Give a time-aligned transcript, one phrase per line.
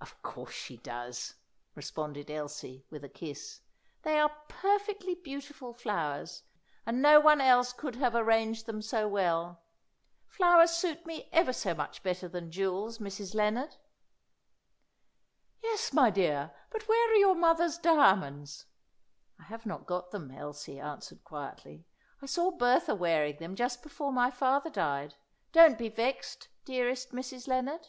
[0.00, 1.34] "Of course she does,"
[1.74, 3.60] responded Elsie, with a kiss.
[4.00, 6.44] "They are perfectly beautiful flowers,
[6.86, 9.60] and no one else could have arranged them so well.
[10.28, 13.34] Flowers suit me ever so much better than jewels, Mrs.
[13.34, 13.76] Lennard."
[15.62, 16.50] "Yes, my dear.
[16.72, 18.64] But where are your mother's diamonds?"
[19.38, 21.84] "I have not got them," Elsie answered quietly.
[22.22, 25.16] "I saw Bertha wearing them just before my father died.
[25.52, 27.46] Don't be vexed, dearest Mrs.
[27.46, 27.88] Lennard."